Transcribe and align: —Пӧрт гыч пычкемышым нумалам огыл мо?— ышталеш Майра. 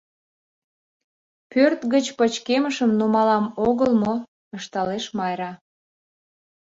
—Пӧрт 1.51 1.81
гыч 1.93 2.05
пычкемышым 2.17 2.91
нумалам 2.99 3.45
огыл 3.67 3.91
мо?— 4.01 4.15
ышталеш 4.57 5.05
Майра. 5.17 5.51